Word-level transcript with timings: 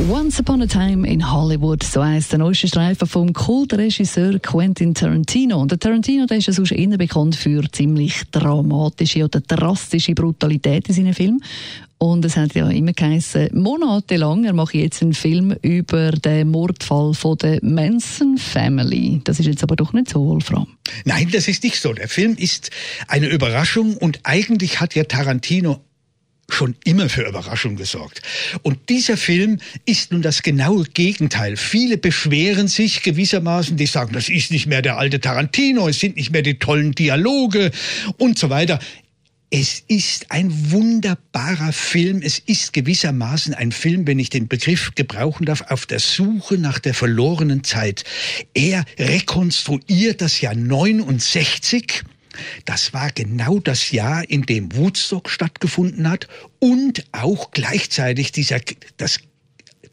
Once 0.00 0.40
Upon 0.40 0.60
a 0.60 0.66
Time 0.66 1.06
in 1.06 1.30
Hollywood, 1.32 1.84
so 1.84 2.04
heisst 2.04 2.32
der 2.32 2.40
neueste 2.40 2.66
Streifen 2.66 3.06
vom 3.06 3.32
Kultregisseur 3.32 4.40
Quentin 4.40 4.92
Tarantino. 4.92 5.60
Und 5.60 5.70
der 5.70 5.78
Tarantino 5.78 6.26
der 6.26 6.38
ist 6.38 6.48
ja 6.48 6.52
sonst 6.52 6.72
eher 6.72 6.98
bekannt 6.98 7.36
für 7.36 7.62
ziemlich 7.70 8.22
dramatische 8.32 9.24
oder 9.24 9.40
drastische 9.40 10.14
Brutalität 10.14 10.88
in 10.88 10.94
seinen 10.94 11.14
Filmen. 11.14 11.44
Und 11.98 12.24
es 12.24 12.36
hat 12.36 12.56
ja 12.56 12.68
immer 12.68 12.92
geheißen, 12.92 13.50
monatelang, 13.52 14.44
er 14.44 14.52
macht 14.52 14.74
jetzt 14.74 15.00
einen 15.00 15.14
Film 15.14 15.54
über 15.62 16.10
den 16.10 16.50
Mordfall 16.50 17.14
von 17.14 17.38
der 17.38 17.60
Manson 17.62 18.36
Family. 18.36 19.20
Das 19.22 19.38
ist 19.38 19.46
jetzt 19.46 19.62
aber 19.62 19.76
doch 19.76 19.92
nicht 19.92 20.10
so, 20.10 20.26
Wolfram. 20.26 20.66
Nein, 21.04 21.28
das 21.32 21.46
ist 21.46 21.62
nicht 21.62 21.80
so. 21.80 21.92
Der 21.92 22.08
Film 22.08 22.34
ist 22.36 22.70
eine 23.06 23.28
Überraschung 23.28 23.96
und 23.96 24.18
eigentlich 24.24 24.80
hat 24.80 24.96
ja 24.96 25.04
Tarantino 25.04 25.80
schon 26.48 26.76
immer 26.84 27.08
für 27.08 27.22
Überraschung 27.22 27.76
gesorgt. 27.76 28.22
Und 28.62 28.88
dieser 28.88 29.16
Film 29.16 29.58
ist 29.86 30.12
nun 30.12 30.22
das 30.22 30.42
genaue 30.42 30.84
Gegenteil. 30.84 31.56
Viele 31.56 31.96
beschweren 31.98 32.68
sich 32.68 33.02
gewissermaßen, 33.02 33.76
die 33.76 33.86
sagen, 33.86 34.12
das 34.12 34.28
ist 34.28 34.50
nicht 34.50 34.66
mehr 34.66 34.82
der 34.82 34.98
alte 34.98 35.20
Tarantino, 35.20 35.88
es 35.88 36.00
sind 36.00 36.16
nicht 36.16 36.30
mehr 36.30 36.42
die 36.42 36.58
tollen 36.58 36.92
Dialoge 36.92 37.70
und 38.18 38.38
so 38.38 38.50
weiter. 38.50 38.78
Es 39.56 39.84
ist 39.86 40.32
ein 40.32 40.72
wunderbarer 40.72 41.72
Film. 41.72 42.22
Es 42.22 42.40
ist 42.40 42.72
gewissermaßen 42.72 43.54
ein 43.54 43.70
Film, 43.70 44.04
wenn 44.04 44.18
ich 44.18 44.28
den 44.28 44.48
Begriff 44.48 44.96
gebrauchen 44.96 45.46
darf, 45.46 45.62
auf 45.68 45.86
der 45.86 46.00
Suche 46.00 46.58
nach 46.58 46.80
der 46.80 46.92
verlorenen 46.92 47.62
Zeit. 47.62 48.02
Er 48.52 48.84
rekonstruiert 48.98 50.20
das 50.22 50.40
Jahr 50.40 50.56
69 50.56 52.02
das 52.64 52.92
war 52.92 53.10
genau 53.10 53.58
das 53.58 53.90
Jahr, 53.90 54.28
in 54.28 54.42
dem 54.42 54.74
Woodstock 54.74 55.30
stattgefunden 55.30 56.08
hat 56.08 56.28
und 56.58 57.04
auch 57.12 57.50
gleichzeitig 57.50 58.32
dieser, 58.32 58.60
das 58.96 59.18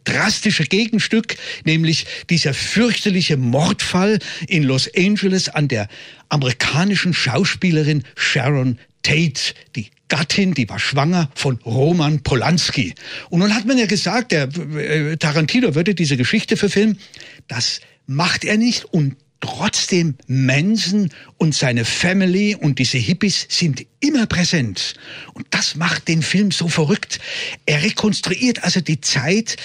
drastische 0.03 0.64
Gegenstück, 0.64 1.36
nämlich 1.64 2.06
dieser 2.30 2.53
fürchterliche 2.53 3.38
Mordfall 3.38 4.19
in 4.47 4.64
Los 4.64 4.89
Angeles 4.95 5.50
an 5.50 5.67
der 5.67 5.88
amerikanischen 6.30 7.14
Schauspielerin 7.14 8.03
Sharon 8.16 8.80
Tate, 9.03 9.53
die 9.75 9.89
Gattin, 10.08 10.53
die 10.53 10.67
war 10.67 10.80
schwanger 10.80 11.31
von 11.36 11.58
Roman 11.66 12.22
Polanski. 12.22 12.94
Und 13.30 13.39
nun 13.39 13.56
hat 13.56 13.66
man 13.66 13.78
ja 13.78 13.86
gesagt, 13.86 14.31
der 14.31 14.50
äh, 14.75 15.16
Tarantino 15.17 15.73
würde 15.73 15.95
diese 15.95 16.17
Geschichte 16.17 16.58
verfilmen. 16.58 17.00
Das 17.47 17.80
macht 18.08 18.44
er 18.44 18.58
nicht 18.58 18.86
und 18.86 19.16
Trotzdem 19.42 20.16
Manson 20.28 21.09
und 21.38 21.56
seine 21.56 21.84
Family 21.84 22.56
und 22.56 22.78
diese 22.78 23.00
Hippies 23.00 23.47
sind 23.50 23.86
immer 24.00 24.28
präsent. 24.28 24.94
Und 25.34 25.47
das 25.50 25.75
macht 25.75 26.08
den 26.08 26.22
Film 26.22 26.52
so 26.52 26.67
verrückt. 26.67 27.20
Er 27.66 27.81
rekonstruiert 27.81 28.64
also 28.64 28.81
die 28.81 29.02
Zeit, 29.02 29.58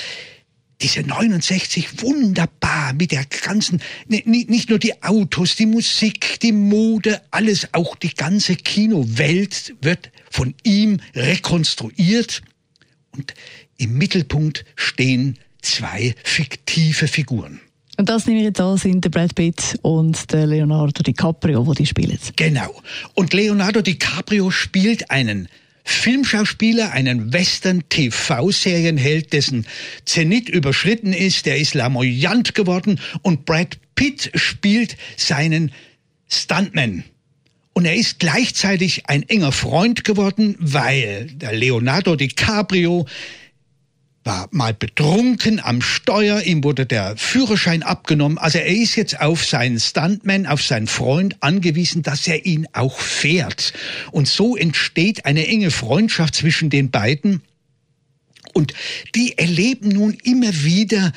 diese 0.80 1.02
69 1.02 2.02
wunderbar 2.02 2.94
mit 2.94 3.12
der 3.12 3.24
ganzen, 3.24 3.82
nicht 4.08 4.70
nur 4.70 4.78
die 4.78 5.02
Autos, 5.02 5.56
die 5.56 5.66
Musik, 5.66 6.40
die 6.40 6.52
Mode, 6.52 7.22
alles, 7.30 7.68
auch 7.72 7.96
die 7.96 8.14
ganze 8.14 8.56
Kinowelt 8.56 9.74
wird 9.82 10.10
von 10.30 10.54
ihm 10.62 11.00
rekonstruiert. 11.14 12.42
Und 13.12 13.34
im 13.76 13.96
Mittelpunkt 13.96 14.64
stehen 14.74 15.38
zwei 15.60 16.14
fiktive 16.24 17.08
Figuren. 17.08 17.60
Und 17.98 18.08
das 18.08 18.26
nehme 18.26 18.40
ich 18.40 18.44
jetzt 18.44 18.60
an, 18.60 18.76
sind 18.76 19.04
der 19.04 19.10
Brad 19.10 19.34
Pitt 19.34 19.78
und 19.82 20.32
der 20.32 20.46
Leonardo 20.46 21.02
DiCaprio, 21.02 21.64
die 21.64 21.82
die 21.82 21.86
spielen. 21.86 22.18
Genau. 22.36 22.82
Und 23.14 23.32
Leonardo 23.32 23.80
DiCaprio 23.80 24.50
spielt 24.50 25.10
einen 25.10 25.48
Filmschauspieler, 25.84 26.92
einen 26.92 27.32
Western-TV-Serienheld, 27.32 29.32
dessen 29.32 29.66
Zenit 30.04 30.48
überschritten 30.48 31.12
ist, 31.12 31.46
der 31.46 31.58
ist 31.58 31.74
lamoyant 31.74 32.54
geworden 32.54 33.00
und 33.22 33.44
Brad 33.44 33.78
Pitt 33.94 34.32
spielt 34.34 34.96
seinen 35.16 35.72
Stuntman. 36.28 37.04
Und 37.72 37.84
er 37.84 37.94
ist 37.94 38.18
gleichzeitig 38.18 39.08
ein 39.08 39.22
enger 39.28 39.52
Freund 39.52 40.02
geworden, 40.02 40.56
weil 40.58 41.28
der 41.32 41.52
Leonardo 41.52 42.16
DiCaprio 42.16 43.06
war 44.26 44.48
mal 44.50 44.74
betrunken 44.74 45.60
am 45.60 45.80
Steuer, 45.80 46.42
ihm 46.42 46.62
wurde 46.64 46.84
der 46.84 47.16
Führerschein 47.16 47.82
abgenommen. 47.82 48.36
Also 48.38 48.58
er 48.58 48.66
ist 48.66 48.94
jetzt 48.96 49.18
auf 49.20 49.42
seinen 49.44 49.80
Stuntman, 49.80 50.46
auf 50.46 50.62
seinen 50.62 50.88
Freund 50.88 51.36
angewiesen, 51.40 52.02
dass 52.02 52.26
er 52.26 52.44
ihn 52.44 52.66
auch 52.72 52.98
fährt. 52.98 53.72
Und 54.10 54.26
so 54.28 54.56
entsteht 54.56 55.24
eine 55.24 55.46
enge 55.46 55.70
Freundschaft 55.70 56.34
zwischen 56.34 56.68
den 56.68 56.90
beiden. 56.90 57.40
Und 58.52 58.74
die 59.14 59.38
erleben 59.38 59.88
nun 59.90 60.18
immer 60.24 60.52
wieder 60.64 61.12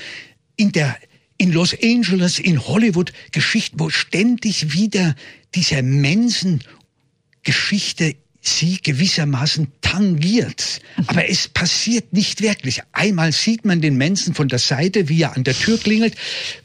in 0.56 0.72
der 0.72 0.96
in 1.38 1.52
Los 1.54 1.76
Angeles, 1.82 2.38
in 2.38 2.68
Hollywood 2.68 3.14
Geschichten, 3.32 3.80
wo 3.80 3.90
ständig 3.90 4.74
wieder 4.74 5.16
diese 5.56 5.82
Mensen-Geschichte 5.82 8.18
sie 8.42 8.80
gewissermaßen 8.82 9.72
tangiert. 9.82 10.82
Aber 11.08 11.30
es 11.30 11.48
passiert 11.48 12.14
nicht 12.14 12.42
wirklich. 12.42 12.82
Einmal 12.92 13.32
sieht 13.32 13.66
man 13.66 13.82
den 13.82 13.98
Menschen 13.98 14.34
von 14.34 14.48
der 14.48 14.60
Seite, 14.60 15.10
wie 15.10 15.22
er 15.22 15.36
an 15.36 15.44
der 15.44 15.54
Tür 15.54 15.78
klingelt, 15.78 16.16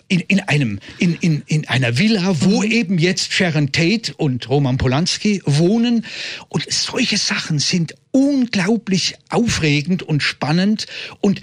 in, 0.08 0.20
in, 0.20 0.40
einem, 0.40 0.78
in, 0.98 1.14
in, 1.16 1.42
in 1.46 1.66
einer 1.66 1.98
Villa, 1.98 2.36
wo 2.42 2.62
mhm. 2.62 2.70
eben 2.70 2.98
jetzt 2.98 3.32
Sharon 3.32 3.72
Tate 3.72 4.14
und 4.14 4.48
Roman 4.48 4.76
Polanski 4.76 5.42
wohnen. 5.44 6.04
Und 6.48 6.70
solche 6.70 7.16
Sachen 7.16 7.58
sind 7.58 7.94
unglaublich 8.12 9.16
aufregend 9.30 10.02
und 10.02 10.22
spannend 10.22 10.86
und 11.20 11.40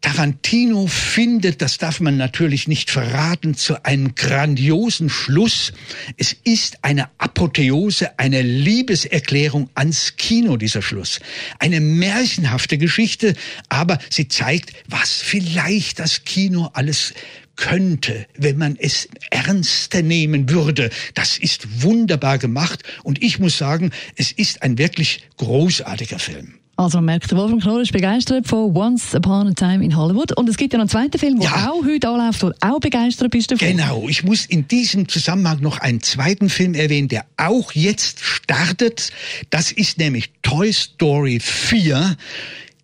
Tarantino 0.00 0.86
findet, 0.86 1.60
das 1.60 1.78
darf 1.78 1.98
man 1.98 2.16
natürlich 2.16 2.68
nicht 2.68 2.90
verraten, 2.90 3.54
zu 3.54 3.84
einem 3.84 4.14
grandiosen 4.14 5.10
Schluss. 5.10 5.72
Es 6.16 6.32
ist 6.44 6.78
eine 6.82 7.08
Apotheose, 7.18 8.18
eine 8.18 8.42
Liebeserklärung 8.42 9.70
ans 9.74 10.16
Kino, 10.16 10.56
dieser 10.56 10.82
Schluss. 10.82 11.18
Eine 11.58 11.80
märchenhafte 11.80 12.78
Geschichte, 12.78 13.34
aber 13.68 13.98
sie 14.08 14.28
zeigt, 14.28 14.72
was 14.86 15.14
vielleicht 15.14 15.98
das 15.98 16.24
Kino 16.24 16.70
alles 16.74 17.12
könnte, 17.56 18.26
wenn 18.36 18.56
man 18.56 18.76
es 18.78 19.08
ernster 19.30 20.02
nehmen 20.02 20.48
würde. 20.48 20.90
Das 21.14 21.38
ist 21.38 21.82
wunderbar 21.82 22.38
gemacht 22.38 22.84
und 23.02 23.20
ich 23.20 23.40
muss 23.40 23.58
sagen, 23.58 23.90
es 24.14 24.30
ist 24.30 24.62
ein 24.62 24.78
wirklich 24.78 25.28
großartiger 25.38 26.20
Film. 26.20 26.54
Also 26.78 26.98
man 26.98 27.06
merkt, 27.06 27.34
Wolfgang 27.34 27.60
Knorr 27.60 27.80
ist 27.80 27.90
begeistert 27.90 28.46
von 28.46 28.72
Once 28.76 29.12
Upon 29.12 29.48
a 29.48 29.52
Time 29.52 29.84
in 29.84 29.96
Hollywood. 29.96 30.30
Und 30.36 30.48
es 30.48 30.56
gibt 30.56 30.72
ja 30.72 30.76
noch 30.76 30.84
einen 30.84 30.90
zweiten 30.90 31.18
Film, 31.18 31.40
der 31.40 31.50
ja. 31.50 31.70
auch 31.70 31.84
heute 31.84 32.08
anläuft, 32.08 32.40
wo 32.40 32.52
auch 32.60 32.78
begeistert 32.78 33.32
bist 33.32 33.50
davon. 33.50 33.66
Genau. 33.66 34.08
Ich 34.08 34.22
muss 34.22 34.46
in 34.46 34.68
diesem 34.68 35.08
Zusammenhang 35.08 35.60
noch 35.60 35.78
einen 35.78 36.02
zweiten 36.02 36.48
Film 36.48 36.74
erwähnen, 36.74 37.08
der 37.08 37.24
auch 37.36 37.72
jetzt 37.72 38.20
startet. 38.20 39.10
Das 39.50 39.72
ist 39.72 39.98
nämlich 39.98 40.30
Toy 40.42 40.72
Story 40.72 41.40
4. 41.40 42.16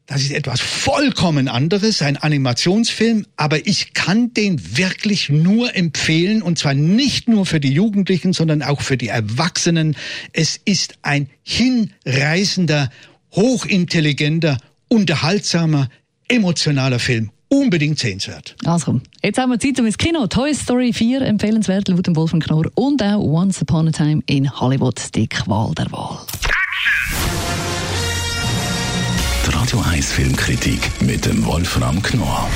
Das 0.06 0.22
ist 0.22 0.32
etwas 0.32 0.60
vollkommen 0.60 1.46
anderes, 1.46 2.02
ein 2.02 2.16
Animationsfilm, 2.16 3.26
aber 3.36 3.64
ich 3.64 3.94
kann 3.94 4.34
den 4.34 4.76
wirklich 4.76 5.28
nur 5.30 5.74
empfehlen 5.76 6.42
und 6.42 6.58
zwar 6.58 6.74
nicht 6.74 7.28
nur 7.28 7.46
für 7.46 7.60
die 7.60 7.72
Jugendlichen, 7.72 8.32
sondern 8.32 8.62
auch 8.62 8.80
für 8.80 8.96
die 8.96 9.08
Erwachsenen. 9.08 9.96
Es 10.32 10.60
ist 10.64 10.96
ein 11.02 11.30
hinreißender 11.44 12.90
hochintelligenter, 13.34 14.58
unterhaltsamer, 14.88 15.88
emotionaler 16.28 16.98
Film. 16.98 17.30
Unbedingt 17.48 17.98
sehenswert. 17.98 18.56
Also, 18.64 19.00
jetzt 19.22 19.38
haben 19.38 19.50
wir 19.50 19.60
Zeit 19.60 19.78
um 19.78 19.86
ins 19.86 19.98
Kino. 19.98 20.26
Toy 20.26 20.54
Story 20.54 20.92
4, 20.92 21.22
empfehlenswert, 21.22 21.88
laut 21.88 22.06
dem 22.06 22.16
Wolfgang 22.16 22.42
Knorr. 22.42 22.70
Und 22.74 23.02
auch 23.02 23.20
Once 23.20 23.62
Upon 23.62 23.88
a 23.88 23.92
Time 23.92 24.22
in 24.26 24.50
Hollywood, 24.50 25.00
die 25.14 25.28
Qual 25.28 25.72
der 25.74 25.90
Wahl. 25.92 26.18
Die 29.46 29.54
Radio 29.54 29.80
1 29.80 30.12
Filmkritik 30.12 30.80
mit 31.00 31.26
dem 31.26 31.44
Wolfram 31.44 32.02
Knorr 32.02 32.48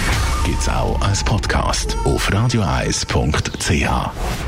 gibt 0.44 0.60
es 0.60 0.68
auch 0.68 1.00
als 1.00 1.22
Podcast 1.22 1.96
auf 2.04 2.32
radioeis.ch. 2.32 4.47